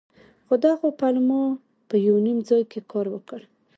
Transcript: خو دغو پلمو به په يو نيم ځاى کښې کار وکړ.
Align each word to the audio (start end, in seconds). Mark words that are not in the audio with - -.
خو 0.45 0.53
دغو 0.65 0.87
پلمو 0.99 1.43
به 1.55 1.57
په 1.89 1.95
يو 2.07 2.15
نيم 2.25 2.37
ځاى 2.47 2.63
کښې 2.71 2.81
کار 2.91 3.05
وکړ. 3.11 3.41